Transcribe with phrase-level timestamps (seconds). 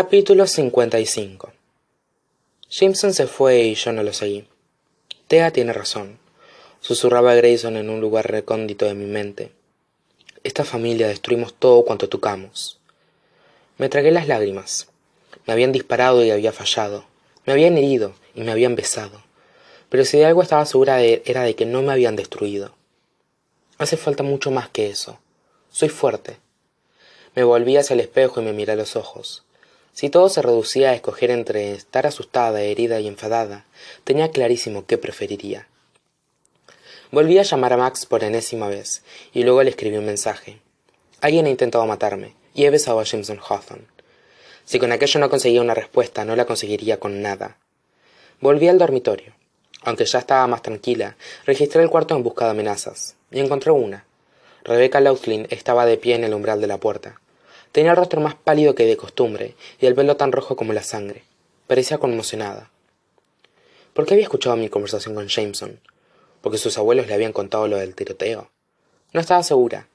[0.00, 1.52] Capítulo 55
[2.70, 4.46] Jameson se fue y yo no lo seguí.
[5.26, 6.20] Tea tiene razón,
[6.78, 9.50] susurraba Grayson en un lugar recóndito de mi mente.
[10.44, 12.78] Esta familia destruimos todo cuanto tocamos.
[13.76, 14.86] Me tragué las lágrimas.
[15.48, 17.04] Me habían disparado y había fallado.
[17.44, 19.24] Me habían herido y me habían besado.
[19.88, 22.72] Pero si de algo estaba segura de, era de que no me habían destruido.
[23.78, 25.18] Hace falta mucho más que eso.
[25.70, 26.36] Soy fuerte.
[27.34, 29.42] Me volví hacia el espejo y me miré a los ojos.
[29.92, 33.64] Si todo se reducía a escoger entre estar asustada, herida y enfadada,
[34.04, 35.66] tenía clarísimo qué preferiría.
[37.10, 40.60] Volví a llamar a Max por enésima vez, y luego le escribí un mensaje.
[41.20, 43.86] Alguien ha intentado matarme, y he besado a Jameson Hawthorne.
[44.64, 47.56] Si con aquello no conseguía una respuesta, no la conseguiría con nada.
[48.40, 49.32] Volví al dormitorio.
[49.82, 54.04] Aunque ya estaba más tranquila, registré el cuarto en busca de amenazas, y encontré una.
[54.64, 57.20] Rebecca Laughlin estaba de pie en el umbral de la puerta.
[57.78, 60.82] Tenía el rostro más pálido que de costumbre y el pelo tan rojo como la
[60.82, 61.22] sangre.
[61.68, 62.72] Parecía conmocionada.
[63.92, 65.78] ¿Por qué había escuchado mi conversación con Jameson?
[66.40, 68.50] ¿Porque sus abuelos le habían contado lo del tiroteo?
[69.12, 69.86] No estaba segura.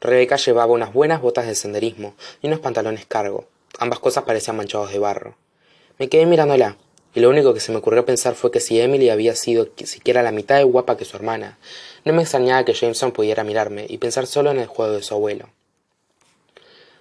[0.00, 3.46] Rebeca llevaba unas buenas botas de senderismo y unos pantalones cargo.
[3.78, 5.36] Ambas cosas parecían manchados de barro.
[5.96, 6.76] Me quedé mirándola,
[7.14, 10.24] y lo único que se me ocurrió pensar fue que si Emily había sido siquiera
[10.24, 11.56] la mitad de guapa que su hermana,
[12.04, 15.14] no me extrañaba que Jameson pudiera mirarme y pensar solo en el juego de su
[15.14, 15.50] abuelo.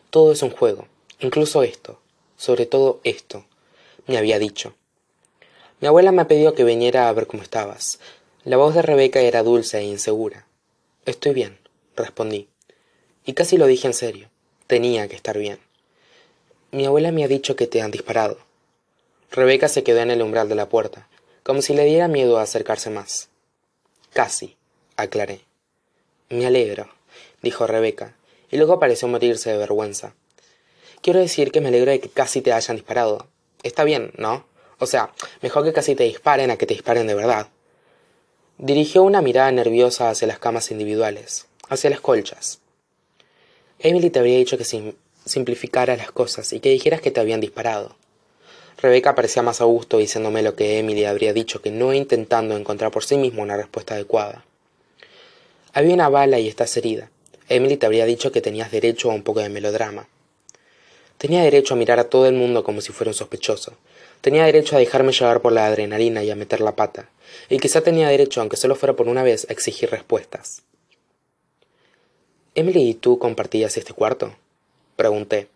[0.10, 0.88] Todo es un juego,
[1.20, 2.00] incluso esto,
[2.38, 3.46] sobre todo esto,
[4.08, 4.74] me había dicho.
[5.80, 8.00] Mi abuela me ha pedido que viniera a ver cómo estabas.
[8.44, 10.48] La voz de Rebeca era dulce e insegura.
[11.06, 11.60] Estoy bien,
[11.96, 12.48] respondí.
[13.26, 14.30] Y casi lo dije en serio.
[14.68, 15.60] Tenía que estar bien.
[16.72, 18.38] Mi abuela me ha dicho que te han disparado.
[19.32, 21.08] Rebeca se quedó en el umbral de la puerta,
[21.44, 23.30] como si le diera miedo a acercarse más.
[24.12, 24.58] Casi,
[24.96, 25.42] aclaré.
[26.30, 26.90] Me alegro,
[27.42, 28.17] dijo Rebeca,
[28.50, 30.14] y luego pareció morirse de vergüenza.
[31.02, 33.28] Quiero decir que me alegro de que casi te hayan disparado.
[33.64, 34.46] Está bien, ¿no?
[34.80, 37.48] O sea, mejor que casi te disparen a que te disparen de verdad.
[38.58, 42.60] Dirigió una mirada nerviosa hacia las camas individuales, hacia las colchas.
[43.80, 44.94] Emily te habría dicho que
[45.26, 47.96] simplificara las cosas y que dijeras que te habían disparado.
[48.80, 52.92] Rebeca parecía más a gusto diciéndome lo que Emily habría dicho que no intentando encontrar
[52.92, 54.46] por sí misma una respuesta adecuada.
[55.74, 57.10] Había una bala y estás herida.
[57.50, 60.08] Emily te habría dicho que tenías derecho a un poco de melodrama.
[61.18, 63.74] Tenía derecho a mirar a todo el mundo como si fuera un sospechoso.
[64.22, 67.10] Tenía derecho a dejarme llevar por la adrenalina y a meter la pata.
[67.50, 70.64] Y quizá tenía derecho, aunque solo fuera por una vez, a exigir respuestas.
[72.54, 74.36] ¿Emily y tú compartías este cuarto?
[74.96, 75.48] Pregunté.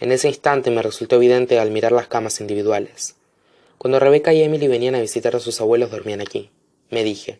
[0.00, 3.14] En ese instante me resultó evidente al mirar las camas individuales.
[3.78, 6.50] Cuando Rebeca y Emily venían a visitar a sus abuelos dormían aquí.
[6.90, 7.38] Me dije.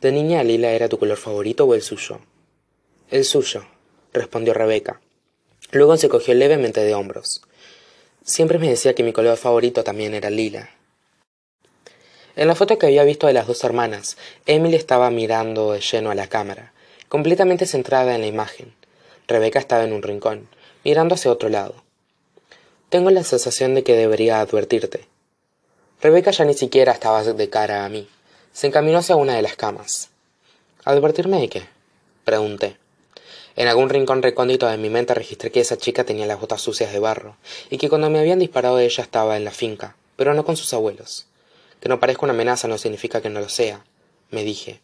[0.00, 2.20] ¿De niña lila era tu color favorito o el suyo?
[3.12, 3.66] El suyo,
[4.14, 5.02] respondió Rebeca.
[5.70, 7.42] Luego se cogió levemente de hombros.
[8.24, 10.70] Siempre me decía que mi color favorito también era lila.
[12.36, 16.10] En la foto que había visto de las dos hermanas, Emily estaba mirando de lleno
[16.10, 16.72] a la cámara,
[17.10, 18.72] completamente centrada en la imagen.
[19.28, 20.48] Rebeca estaba en un rincón,
[20.82, 21.74] mirando hacia otro lado.
[22.88, 25.06] Tengo la sensación de que debería advertirte.
[26.00, 28.08] Rebeca ya ni siquiera estaba de cara a mí.
[28.54, 30.08] Se encaminó hacia una de las camas.
[30.86, 31.62] ¿Advertirme de qué?
[32.24, 32.80] pregunté.
[33.56, 36.92] En algún rincón recóndito de mi mente registré que esa chica tenía las botas sucias
[36.92, 37.36] de barro,
[37.70, 40.72] y que cuando me habían disparado ella estaba en la finca, pero no con sus
[40.72, 41.26] abuelos.
[41.80, 43.84] Que no parezca una amenaza no significa que no lo sea,
[44.30, 44.80] me dije.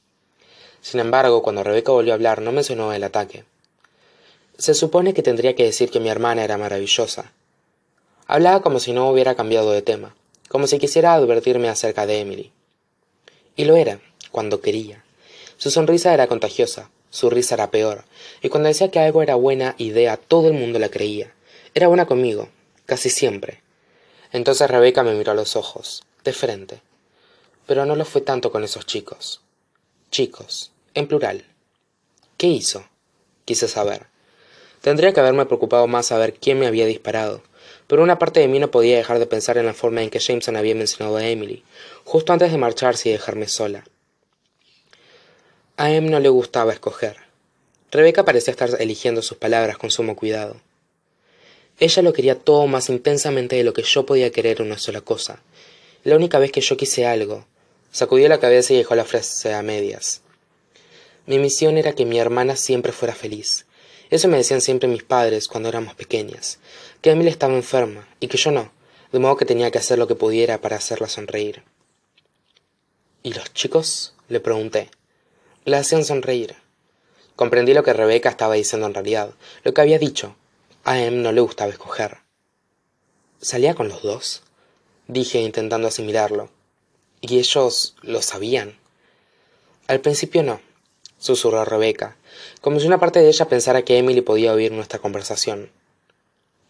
[0.81, 3.45] Sin embargo, cuando Rebeca volvió a hablar, no mencionó el ataque.
[4.59, 7.33] Se supone que tendría que decir que mi hermana era maravillosa.
[8.27, 10.15] Hablaba como si no hubiera cambiado de tema,
[10.49, 12.53] como si quisiera advertirme acerca de Emily.
[13.57, 15.05] Y lo era, cuando quería.
[15.57, 18.05] Su sonrisa era contagiosa, su risa era peor,
[18.43, 21.33] y cuando decía que algo era buena idea todo el mundo la creía.
[21.75, 22.49] Era buena conmigo,
[22.87, 23.63] casi siempre.
[24.33, 26.81] Entonces Rebeca me miró a los ojos, de frente.
[27.67, 29.41] Pero no lo fue tanto con esos chicos.
[30.11, 31.45] Chicos, en plural.
[32.37, 32.85] ¿Qué hizo?
[33.45, 34.07] Quise saber.
[34.81, 37.43] Tendría que haberme preocupado más saber quién me había disparado,
[37.87, 40.21] pero una parte de mí no podía dejar de pensar en la forma en que
[40.21, 41.65] Jameson había mencionado a Emily,
[42.05, 43.85] justo antes de marcharse y dejarme sola.
[45.81, 47.19] A Em no le gustaba escoger.
[47.93, 50.61] Rebeca parecía estar eligiendo sus palabras con sumo cuidado.
[51.79, 55.41] Ella lo quería todo más intensamente de lo que yo podía querer una sola cosa.
[56.03, 57.47] La única vez que yo quise algo,
[57.93, 60.23] sacudió la cabeza y dejó la frase a medias.
[61.27, 63.65] Mi misión era que mi hermana siempre fuera feliz.
[64.11, 66.59] Eso me decían siempre mis padres cuando éramos pequeñas,
[67.03, 68.73] que Emily estaba enferma y que yo no,
[69.13, 71.63] de modo que tenía que hacer lo que pudiera para hacerla sonreír.
[73.23, 74.15] ¿Y los chicos?
[74.29, 74.91] le pregunté.
[75.69, 76.57] La hacían sonreír.
[77.37, 79.35] Comprendí lo que Rebeca estaba diciendo en realidad,
[79.65, 80.35] lo que había dicho.
[80.83, 82.17] A Em no le gustaba escoger.
[83.43, 84.43] ¿Salía con los dos?
[85.09, 86.49] Dije intentando asimilarlo.
[87.21, 88.79] ¿Y ellos lo sabían?
[89.89, 90.63] Al principio no,
[91.19, 92.17] susurró Rebeca,
[92.63, 95.71] como si una parte de ella pensara que Emily podía oír nuestra conversación.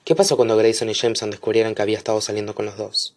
[0.04, 3.14] ¿Qué pasó cuando Grayson y Jameson descubrieron que había estado saliendo con los dos?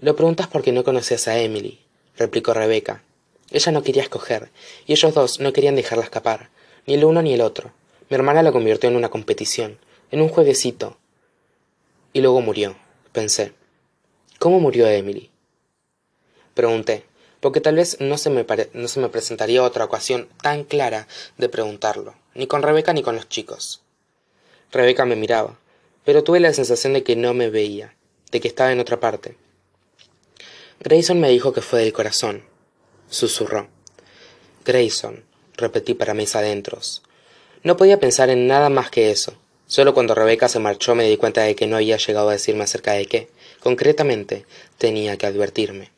[0.00, 1.78] Lo preguntas porque no conocías a Emily,
[2.16, 3.04] replicó Rebeca.
[3.52, 4.50] Ella no quería escoger,
[4.86, 6.48] y ellos dos no querían dejarla escapar,
[6.86, 7.72] ni el uno ni el otro.
[8.08, 9.78] Mi hermana la convirtió en una competición,
[10.10, 10.96] en un jueguecito.
[12.14, 12.76] Y luego murió,
[13.12, 13.52] pensé.
[14.38, 15.30] ¿Cómo murió Emily?
[16.54, 17.04] Pregunté,
[17.40, 21.06] porque tal vez no se, me no se me presentaría otra ocasión tan clara
[21.36, 23.82] de preguntarlo, ni con Rebeca ni con los chicos.
[24.70, 25.58] Rebeca me miraba,
[26.04, 27.94] pero tuve la sensación de que no me veía,
[28.30, 29.36] de que estaba en otra parte.
[30.80, 32.44] Grayson me dijo que fue del corazón,
[33.12, 33.68] susurró.
[34.64, 35.22] Grayson,
[35.56, 37.02] repetí para mis adentros.
[37.62, 39.34] No podía pensar en nada más que eso.
[39.66, 42.64] Solo cuando Rebeca se marchó me di cuenta de que no había llegado a decirme
[42.64, 43.30] acerca de qué,
[43.60, 44.44] concretamente,
[44.78, 45.91] tenía que advertirme.